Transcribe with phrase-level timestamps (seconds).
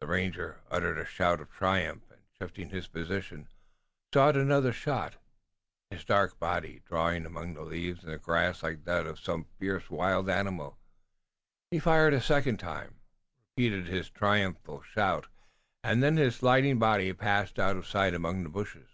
[0.00, 3.48] The ranger uttered a shout of triumph, and, shifting his position,
[4.14, 5.16] sought another shot,
[5.90, 10.30] his dark body drawn among the leaves and grass like that of some fierce wild
[10.30, 10.78] animal.
[11.72, 13.00] He fired a second time,
[13.56, 15.26] repeated his triumphant shout
[15.82, 18.90] and then his sliding body passed out of sight among the bushes.